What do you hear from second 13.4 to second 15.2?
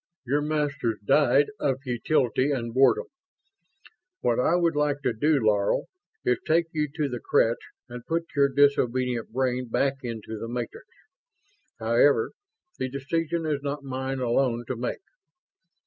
is not mine alone to make.